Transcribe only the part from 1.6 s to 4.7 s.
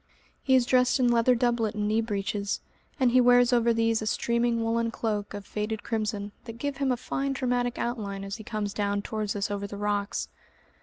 and knee breeches, and he wears over these a streaming